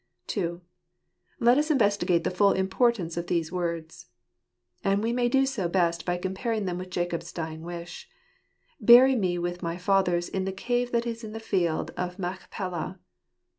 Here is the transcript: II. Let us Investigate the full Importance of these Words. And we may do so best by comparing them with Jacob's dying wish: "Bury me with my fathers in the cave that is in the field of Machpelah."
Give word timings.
II. 0.35 0.61
Let 1.39 1.59
us 1.59 1.69
Investigate 1.69 2.23
the 2.23 2.31
full 2.31 2.53
Importance 2.53 3.17
of 3.17 3.27
these 3.27 3.51
Words. 3.51 4.07
And 4.83 5.03
we 5.03 5.13
may 5.13 5.29
do 5.29 5.45
so 5.45 5.69
best 5.69 6.05
by 6.07 6.17
comparing 6.17 6.65
them 6.65 6.79
with 6.79 6.89
Jacob's 6.89 7.31
dying 7.31 7.61
wish: 7.61 8.09
"Bury 8.79 9.13
me 9.15 9.37
with 9.37 9.61
my 9.61 9.77
fathers 9.77 10.27
in 10.27 10.43
the 10.45 10.51
cave 10.51 10.91
that 10.91 11.05
is 11.05 11.23
in 11.23 11.33
the 11.33 11.39
field 11.39 11.91
of 11.95 12.17
Machpelah." 12.17 12.99